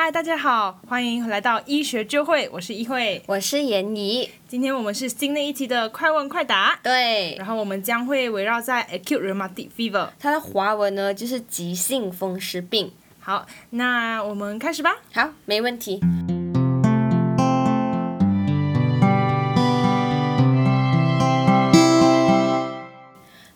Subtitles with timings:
[0.00, 3.20] 嗨，大家好，欢迎来到医学就会，我是医慧。
[3.26, 4.30] 我是严怡。
[4.46, 10.10] 今天我们是新的一期的快问快答，对，然后我们将会围绕在 acute rheumatic fever。
[10.20, 12.92] 它的华文呢就是急性风湿病。
[13.18, 14.98] 好，那我们开始吧。
[15.12, 16.00] 好，没问题。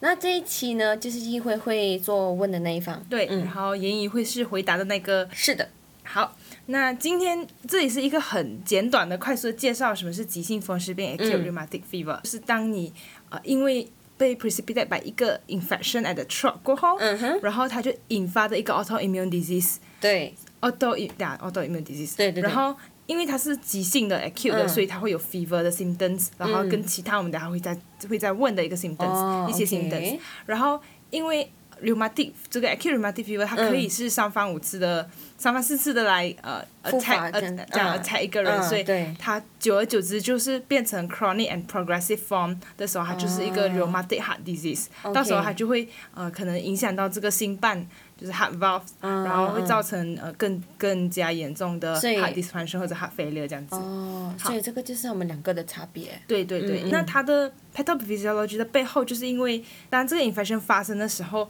[0.00, 3.00] 那这一期呢，就是议会会做问的那一方。
[3.09, 5.29] 对，嗯然后言怡会是回答的那个。
[5.32, 5.68] 是的。
[6.05, 12.93] 好，那今天这里是一个很简短的、快速的介绍，什么是急性风湿病 （acute 嗯 rheumatic fever），、就是当你
[13.30, 13.88] 呃因为
[14.19, 16.98] 被 precipitate by 一个 infection at the throat 过后，
[17.41, 19.77] 然后它就引发的一个 autoimmune disease。
[20.01, 22.16] 对，auto autoimmune disease。
[22.16, 22.77] 对对对然后
[23.07, 27.77] 因为它是急性的 acute 的，嗯所以它会有 fever 的 symptoms，然后跟其他我们等下会再
[28.09, 30.19] 会再问的一个 symptoms，、哦一些 symptoms。
[30.46, 31.51] 然后因为
[31.82, 38.84] rheumatic 这个 acute rheumatic fever，它可以是三番五次的、三番四次的来呃 attack 呃这样嗯 attack 一个人，嗯所以
[39.18, 47.87] 它久而久之就是变成 chronic and progressive form 的时候，它就是一个哦 rheumatic heart disease，、到时候它就会呃可能影响到这个心瓣。
[48.23, 53.74] 就是 heart valve，、嗯然后会嗯造成呃更更加严重的 heart dysfunction 或者 heart failure 这样子。
[53.76, 56.10] 哦，所以这个就是我们两个的差别。
[56.29, 61.48] 对对对，嗯嗯那它的 pathophysiology 的背后，就是因为当这个 infection 发生的时候，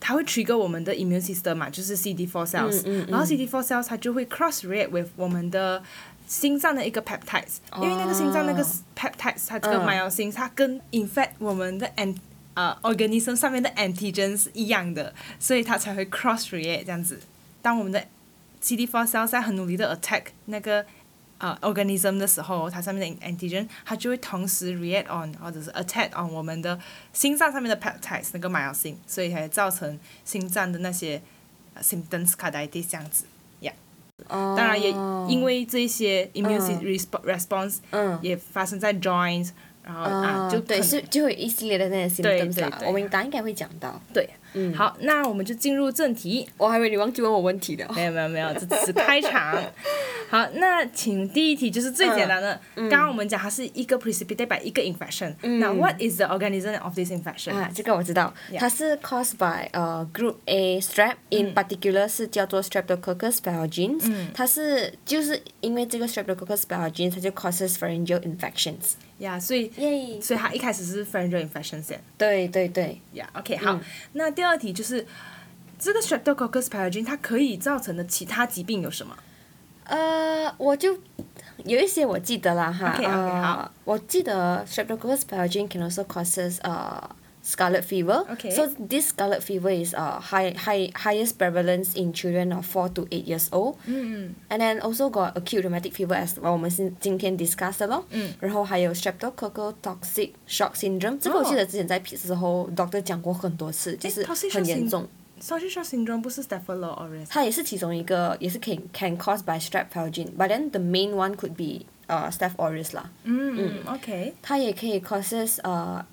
[0.00, 5.82] 它会 trigger 我们的 immune system 嘛，就是 CD4 cells，、嗯嗯然后 CD4 cells 它就会 cross react with 我们的
[6.26, 8.66] 心脏的一个 peptides，、因为那个心脏那个哦
[8.96, 12.14] peptides 它这个嗯 myosin 它跟 infect 我们的 an
[12.54, 17.20] 呃 organism 上面的 antigen 是一样的，所以它才会 cross react 这样子。
[17.62, 18.06] 当我们的
[18.62, 20.84] CD4 cells 在很努力的 attack 那个
[21.38, 26.78] 呃 organism 的时候，它上面的 antigen 它就会同时 react on 或者是 attack on 我们的
[27.12, 31.20] 心脏上面的 peptides 那个 myosin，所以才造成心脏的那些、
[31.74, 33.26] 呃 symptoms carditis 这样子。
[34.28, 34.90] 哦，当然也
[35.28, 36.60] 因为这一些 immune
[37.24, 38.16] response 嗯。
[38.22, 39.50] 也发生在 joints，
[39.84, 44.00] 然后啊就对，是就会有一系列的那些对 symptoms 啊对对我们等下应该会讲到。
[44.12, 44.28] 对。
[44.54, 46.48] 嗯，好，那我们就进入正题。
[46.56, 47.86] 我还以为你忘记问我问题了。
[47.94, 49.56] 没有没有没有，这只是开场。
[50.30, 52.60] 好，那请第一题就是最简单的。
[52.74, 59.68] 刚刚我们讲它是一个 precipitate by 一个 infection，、那 what is the organism of this infection？、啊，这个我知道 Yeah 它是 caused by
[59.72, 68.94] 呃 Group A strep，in particular 是叫做 Streptococcus pyogenes，、它是就是因为这个 Streptococcus pyogenes，它就 causes pharyngeal infections。
[69.18, 72.02] 呀所以耶，所以它一开始是 pharyngeal infection 先。
[72.18, 73.78] 对对对，呀、o k 好。
[74.14, 75.06] 那第二题就是
[75.78, 79.16] 这个 Streptococcus pyogenes 它可以造成的其他疾病有什么？
[79.84, 80.98] 呃，我就
[81.64, 87.10] 有一些我记得了哈呃好我记得 Streptococcus pyogenes can also causes 呃
[87.43, 88.25] scarlet fever.
[88.33, 88.51] Okay.
[88.51, 93.07] So this scarlet fever is uh high high highest prevalence in children of four to
[93.11, 93.75] eight years old.
[93.85, 98.05] 嗯嗯 And then also got acute rheumatic fever as 我们是今天 discuss 的咯。
[98.11, 98.33] 嗯。
[98.39, 105.07] 然后还有 streptococcal toxic shock syndrome，这个我记得之前在 P 时候 doctor 讲过很多次，就是 toxic shock 很严重。
[105.41, 107.27] ，Social shock syndrome 不是 Staphylococcus？
[107.29, 112.93] 它也是其中一个，也是 can can cause by strep pyogen，but then the main one could be 呃 staph aureus
[112.93, 113.09] 啦。
[113.23, 114.33] 嗯嗯，OK。
[114.41, 116.05] 它也可以 causes 呃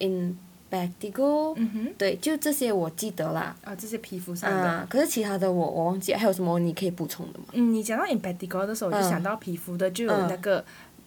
[0.71, 1.93] impetigo，、嗯哼。
[1.97, 3.55] 对，就这些我记得啦。
[3.63, 4.57] 啊，这些皮肤上的。
[4.57, 7.45] 啊，可是其他的我我忘记了，还有什么你可以补充的吗？
[7.53, 10.63] 嗯，你讲到 impetigo 的时候，我就嗯想到皮肤的就有嗯那个、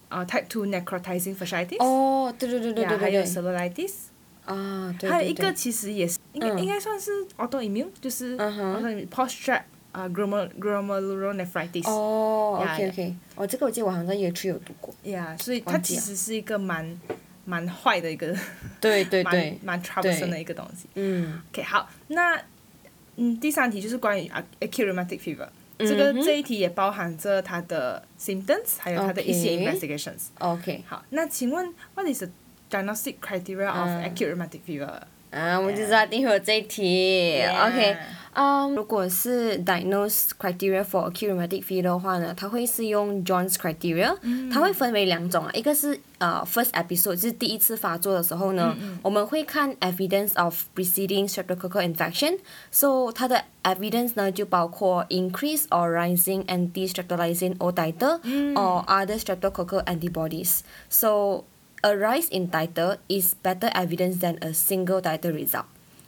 [0.09, 3.43] 啊 type two necrotizing fasciitis，、哦，对对对对呀还有对对对。
[3.43, 3.91] cellulitis，
[4.45, 5.11] 啊，对对对。
[5.11, 9.61] 还有一个其实也是应该、嗯应该算是 autoimmune，就是 autoimmune post strep
[9.91, 14.93] 啊 glomer glomerulonephritis，哦呀，OK OK，哦，这个我记得我好像在 year three 有读过。
[15.03, 16.85] 呀所以它其实是一个蛮
[17.45, 18.39] 蛮坏的一个蛮
[18.81, 20.87] 对对对，蛮 troublesome 的一个东西。
[20.95, 22.39] 嗯 OK，好，那
[23.15, 25.47] 嗯第三题就是关于 ac- acute rheumatic fever。
[25.77, 30.27] 这个嗯这一题也包含着它的 symptoms，还有它的一些 investigations。
[30.39, 32.29] ，OK，好，那请问 what is the
[32.71, 35.01] diagnostic criteria of 嗯 acute rheumatic fever？
[35.31, 37.41] 啊，我就知道一定会有这一题。
[37.43, 37.97] OK，
[38.34, 44.16] Yeah 嗯，如果是 diagnose criteria for acute rheumatic fever 的话呢，它会是用 Jones criteria，、
[44.52, 57.72] 它会分为两种啊，一个是呃 first episode，就是第一次发作的时候呢，我们会看 evidence of preceding streptococcal infection，so 它的 evidence 呢就包括 increase or rising anti-streptolizine O
[57.72, 61.44] titer、or other streptococcal antibodies，so
[61.82, 65.64] a rise in titer is better evidence than a single titer result.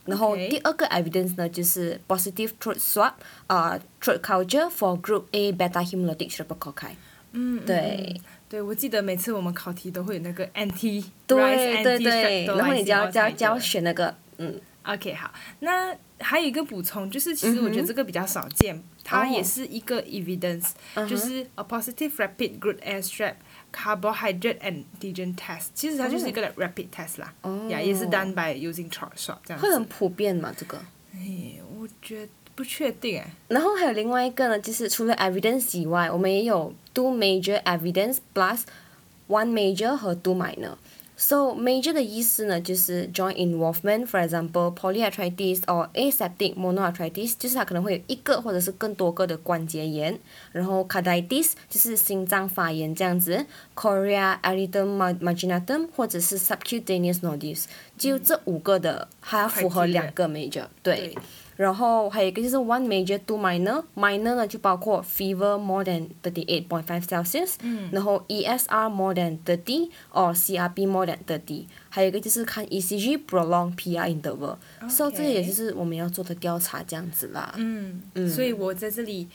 [0.08, 3.14] 然后第二个 evidence 呢，就是 positive throat swab
[3.46, 6.96] 啊、throat culture for group A beta hemolytic streptococci。
[7.34, 23.35] 嗯，对嗯对，我记得每次我们考题都会有那个 anti 对对对，然后你就要就要就要选那个嗯 OK，好，那还有一个补充，就是其实我觉得这个比较少见，它也哦是一个 evidence，、嗯哼就是 a positive rapid group airstrap
[23.73, 29.89] carbohydrate antigen test，其实它就是一个 rapid test 啦，哦呀、也是 done by using trot shot 这样会很子。
[29.91, 30.79] 普遍嘛这个。
[31.15, 33.27] 诶，我觉得不确定诶。
[33.49, 38.63] 然后还有另外一个呢，就是除了 evidence 以外，我们也有 two major evidence plus
[39.29, 40.75] one major 和 two minor。
[41.20, 50.20] So major 的意思呢，就是 joint involvement，for example polyarthritis or aseptic monoarthritis，就是它可能会有一个或者是更多个的关节炎。
[50.52, 57.64] 然后 carditis 就是心脏发炎这样子，chorea erythema marginatum 或者是 subcutaneous nodules，
[57.98, 60.98] 就这五个的，它要符合两个 major，对。
[60.98, 61.18] 对
[61.58, 67.56] 然后还有一个就是 one major two minor minor 呢就包括 fever more than thirty eight point five Celsius，、
[67.92, 74.56] 然后 ESR more than thirty or CRP more than thirty，还有一个就是看 ECG prolonged PR interval，
[74.88, 77.54] 所以这也就是我们要做的调查这样子啦。
[77.58, 79.28] 嗯，嗯所以我在这里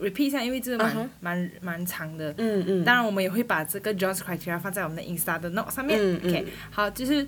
[0.00, 2.32] repeat 一下，因为这个蛮、蛮蛮长的。
[2.38, 2.84] 嗯嗯。
[2.84, 5.98] 当然，我们也会把这个 John's criteria 放在我们的 Insta 的 note 上面。
[6.00, 7.26] 嗯嗯 OK，好，就是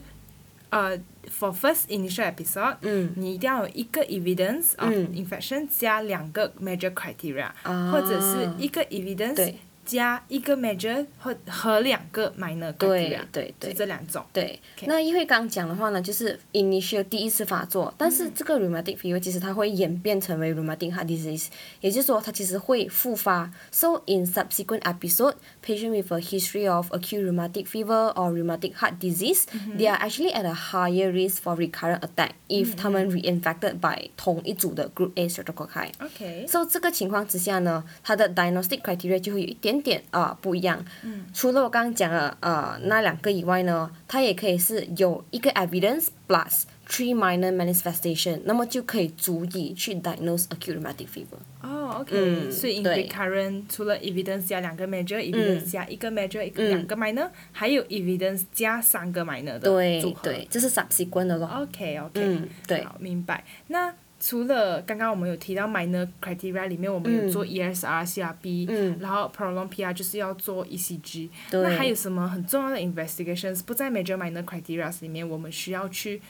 [0.71, 0.99] 呃
[1.39, 14.23] ，for first initial episode，、嗯你一定要有一个 evidence of 嗯 infection、加两个 major criteria，、啊或者是一个 evidence 对加一个 major 和和两个 minor 对对对就这两种。
[14.33, 21.47] 对 OK 那因为刚讲的话呢，就是 initial 第一次发作，但是这个 rheumatic fever 其实它会演变成为 rheumatic heart disease，
[21.81, 23.51] 也就是说它其实会复发。
[23.71, 25.35] So in subsequent episode,
[25.65, 29.45] patient with a history of acute rheumatic fever or rheumatic heart disease,
[29.79, 34.91] they are actually at a higher risk for recurrent attack if 他们 reinfected by 同一组的
[34.91, 35.91] group A streptococci。
[36.01, 40.85] OK，So 这个情况之下呢，它的 diagnostic criteria 就会有一点点啊、呃不一样。
[41.33, 51.39] 除了我刚刚讲的呃那两个以外呢，它也可以是有一个 evidence plus three minor manifestation，那么就可以足以去 diagnose acute rheumatic fever。
[51.63, 60.23] 哦，OK，、嗯所以 in 对 recurrent 除了 evidence 加两个 major，evidence、加一个 major，一个、嗯两个 minor，还有 evidence 加三个 minor 的对组合。
[60.23, 61.47] 对，这是 subsequent 的咯。
[61.63, 63.45] OK OK，嗯对好，明白。
[63.69, 63.93] 那
[64.27, 71.29] 除了刚刚我们有提到 minor criteria 里面，我们有做 E ESR、CRP，、嗯然后 prolonged PR 就是要做 ECG。
[71.53, 76.21] 那还有什么很重要的 investigations 不在 major minor criteria 里面，我们需要去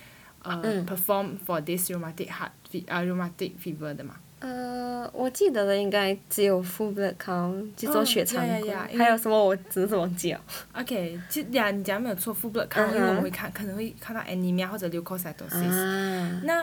[0.43, 2.51] 呃、嗯 perform for this rheumatic heart
[2.87, 4.17] 呃 rheumatic fever 的嘛？
[4.39, 10.41] 呃，我记得的应该只有 full blood count 去做哦血常规还有什么我真是忘记了。
[10.75, 15.71] OK，其实呀，你讲没有错，full blood count，、因为我们会看，可能会看到 anemia 或者 leukocytosis。
[15.71, 16.63] 啊，那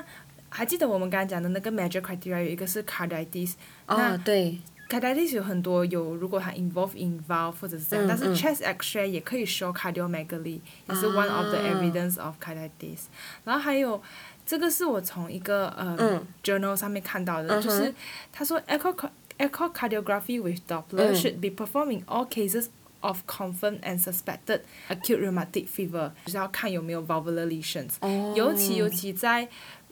[0.52, 3.54] 还记得我们刚刚讲的那个 major criteria 有一个是 carditis，
[3.86, 4.58] 那哦对，
[4.88, 11.74] carditis 有很多有，如果它 involve in valve 或者是这样，嗯但是嗯 chest X-ray 也可以 show cardiomegaly，、也是 one of the 啊
[11.74, 13.00] evidence of carditis。
[13.44, 14.02] 然后还有
[14.46, 17.94] 这个是我从一个呃、嗯 journal 上面看到的，嗯哼就是
[18.32, 18.94] 他说 echo
[19.38, 22.68] echocardiography with Doppler、嗯 should be performed in all cases
[23.00, 29.46] of confirmed and suspected acute rheumatic fever，就是要看有没有 valvular lesions，、哦尤其尤其在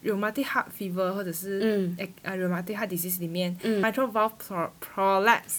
[0.05, 5.59] rheumatic heart fever 或者是嗯诶呃 rheumatic heart disease 里面、嗯 mitral valve pro prolapse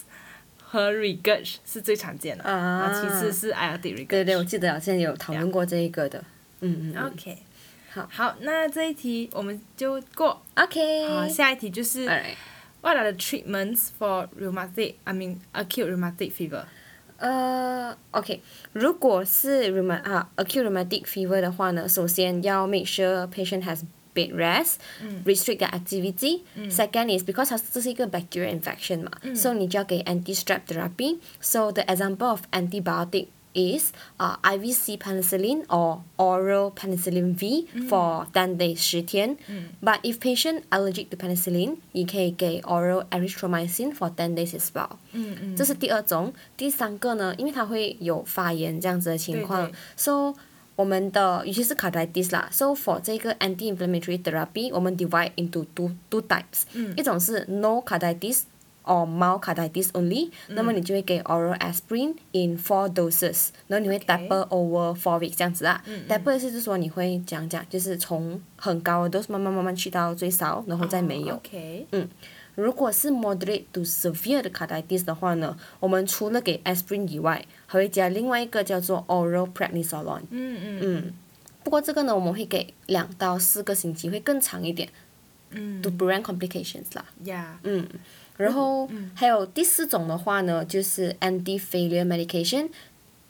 [0.62, 4.06] 和 regurg 是最常见的，啊然后其次是 aortic regurg。
[4.06, 6.22] 对对，我记得好像有讨论过这一个的。
[6.60, 7.06] 嗯嗯嗯。
[7.06, 7.38] OK，
[7.90, 10.42] 好好，那这一题我们就过。
[10.56, 11.08] OK。
[11.08, 12.34] 好，下一题就是 Alright。
[12.80, 14.94] What are the treatments for rheumatic?
[15.04, 16.64] I mean acute rheumatic fever.
[17.16, 18.40] 呃，OK，
[18.72, 23.82] 如果是 rheuma 啊 acute rheumatic fever 的话呢，首先要 make sure patient has
[24.14, 31.82] bed rest，、restrict their activity、Second is because 它这是一个 bacterial infection 嘛、so 你就要给 anti strep therapy。So the
[31.82, 39.36] example of antibiotic is uh, IVC penicillin or oral penicillin V for 10 days 十天。
[39.82, 44.90] But if patient allergic to penicillin，你可以给 oral erythromycin for 10 days as well。
[45.12, 45.56] 嗯嗯。
[45.56, 46.32] 这是第二种。
[46.56, 50.34] 第三个呢，因为它会有发炎这样子的情况对对，so
[50.75, 56.63] 我们的尤其是 carditis 啦，so for 这个 anti-inflammatory therapy，我们 divide into two two types，、
[56.97, 58.41] 一种是 no carditis
[58.83, 65.83] or mild carditis only，、那么你就会给 oral aspirin in four doses，然后你会 taper over four weeks 这样子啊。
[66.09, 71.35] taper 是就是说你会讲讲，就是从很高的 dose 慢慢慢慢去到最少，然后再没有。
[71.35, 71.87] OK。
[72.55, 80.21] 如果是 moderate to severe 的 carditis 的话呢，我们除了给 aspirin 以外，还会加另外一个叫做 oral prednisolone。
[80.29, 81.13] 嗯嗯嗯，
[81.63, 84.89] 不过这个呢，我们会给两到四个星期，会更长一点
[85.51, 85.81] 嗯。
[85.81, 87.05] ，to prevent complications 啦。
[87.23, 87.45] Yeah。
[87.63, 87.87] 嗯，
[88.37, 92.69] 然后还有第四种的话呢，就是 anti-failure medication。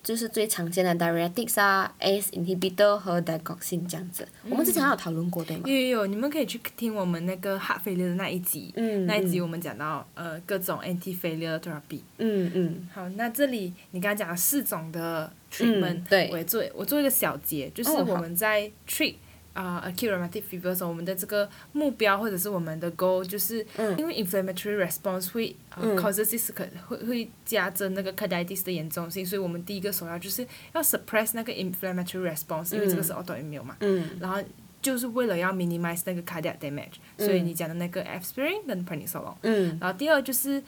[0.04, 4.28] 就是最常见的 diuretics 啊，ACE inhibitor 和 digoxin 这样子。
[4.50, 5.64] 我们之前还有讨论过，对吗？
[5.66, 12.02] 有有有，你们可以去听我们那个 heart failure 的那一集，嗯那一集我们讲到呃各种 anti failure therapy。
[12.18, 19.16] 嗯嗯好，那这里你刚刚讲了四种的 treatment，、嗯对我也做我做一个小结，就是我们在 treat
[19.54, 25.56] 啊、acute rheumatic fever 的时候，我们的这个目标或者是我们的 goal，就是嗯因为 inflammatory response 会
[25.96, 34.42] causes this 可会会加增那个 carditis 的严重性，所以我们第一个首要就是要 suppress 那个 inflammatory response，因为这个是 autoimmune 嘛，嗯然后
[34.82, 39.36] 就是为了要 minimize 那个 cardiac damage，、所以你讲的那个 aspirin 跟 prednisolone。
[39.44, 40.62] 嗯然后第二就是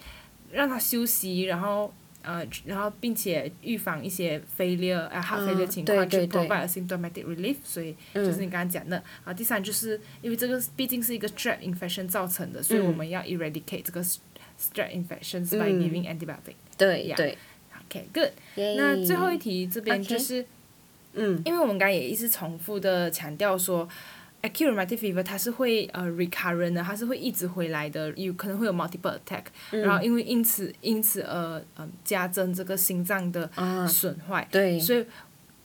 [0.51, 1.91] 让他休息，然后
[2.25, 9.01] 呃，然后并且预防一些 failure 啊 heart 啊 failure 情况，去对对对 provide a symptomatic relief，所以就是你刚刚讲的。
[9.23, 16.55] 啊，第三就是因为这个毕竟是一个 strep infection 造成的，所以我们要 eradicate 这个 strep infections by 嗯 giving antibiotic。
[17.07, 17.37] 呀对对。
[17.87, 18.31] OK，good。
[18.55, 20.41] 耶那最后一题这边就是。
[21.17, 23.87] 嗯因为我们刚刚也一直重复的强调说
[24.47, 35.05] ，acute rheumatic fever 它是会呃 recurrent 的，它是会一直回来的，有可能会有 multiple attack，、然嗯后因为因此因此而嗯、加增这个心脏的啊损坏，对所以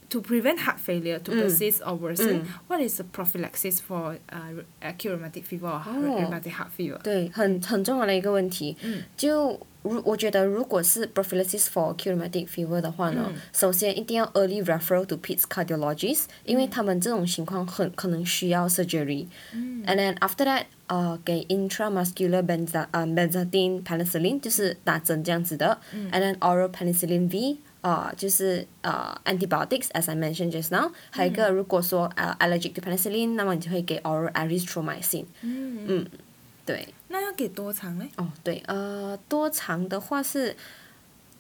[0.09, 5.17] to prevent heart failure to 嗯 persist or worsen，、嗯 what is the prophylaxis for 呃、acute
[5.17, 6.99] rheumatic fever or 哦 rheumatic heart fever？
[7.03, 8.77] 对，很很重要的一个问题。
[8.83, 21.44] 嗯就如我觉得，如果是 prophylaxis for acute rheumatic fever 的话呢，嗯首先一定要 early referral to peds cardiologist，、因嗯为他们这种情况很可能需要 surgery。And then after that，呃，给
[21.46, 25.80] intramuscular benza 呃 benzadine penicillin 就是打针这样子的。
[26.12, 27.58] And then oral penicillin V。
[27.82, 35.26] 呃，就是呃 antibiotics，as I mentioned just now，还有一个如果说呃 allergic to penicillin，那么你就会给 oral erythromycin。
[35.42, 36.04] 嗯，
[36.66, 36.88] 对。
[37.49, 38.07] 多长呢？
[38.17, 40.57] 哦，对，呃，多长的话是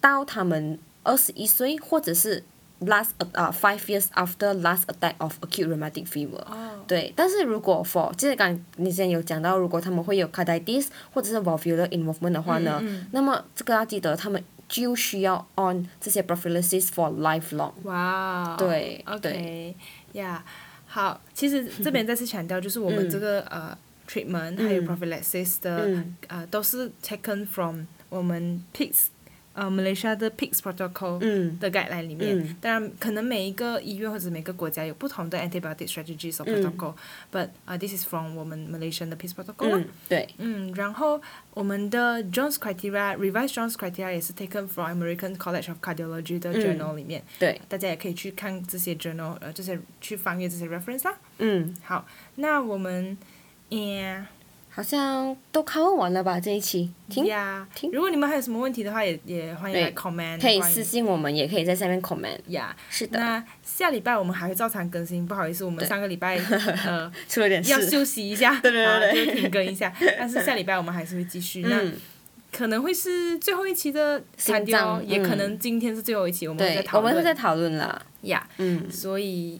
[0.00, 2.42] 到他们二十一岁，或者是
[2.80, 6.40] last 呃 five years after last attack of acute rheumatic fever。
[6.46, 17.72] 哦，对，但是如果 for 就是刚你之前有讲到，如果他们会有 carditis 或者是 valvular involvement 的话呢，嗯那么这个要记得他们就需要 on 这些 prophylaxis for lifelong。
[17.82, 19.74] 哇哦，对，OK，
[20.12, 20.42] 呀
[20.86, 23.76] 好，其实这边再次强调，就是我们这个、呃
[24.09, 29.07] treatment 还有 prophylaxis 的、嗯呃都是 taken from 我们 PICS
[29.53, 32.37] 呃 Malaysia 的 PICS protocol 嗯的 guideline 里面。
[32.37, 39.77] 嗯当然，可能每一个医院或者每个国家有不同的 antibiotic strategies or 嗯 protocol，but、uh, this is from 我们 Malaysian 的 PICS protocol 啦。
[39.77, 41.21] 嗯，对，嗯，然后
[41.53, 47.23] 我们的 Jones criteria revised Jones criteria 也是 taken from American College of Cardiology 的 journal 里面。
[47.39, 51.17] 对，大家也可以去看这些 journal，呃，这些去翻阅这些 reference 啦。
[51.39, 53.17] 嗯，好，那我们，
[53.70, 54.26] 嗯，
[54.68, 57.24] 好像都 cover 完了吧这一期，听
[57.92, 62.38] 如果你们还有什么问题的话，也也欢迎来 comment，可以私信我们，也可以在下面 comment。
[62.48, 62.74] 呀。
[62.88, 66.36] 是的，那下礼拜我们还会照常更新，不好意思，我们上个礼拜
[66.86, 67.80] 呃 出了点事要。
[67.80, 69.92] 休息一下， 对对对对啊就停更一下。
[70.18, 71.94] 但是下礼拜我们还是会继续，那嗯，
[72.52, 77.12] 可能会是最后一期的心 cardio，脏也可嗯能今天是最后一期，我们会再，讨论。
[77.12, 78.06] 我们会再讨论了。
[78.22, 79.58] 呀，嗯，所以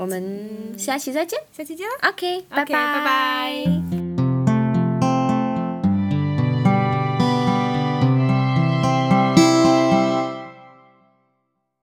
[0.00, 1.38] 我们下期再见。
[1.52, 2.08] 下期见啦。
[2.08, 4.09] OK，拜 OK，拜拜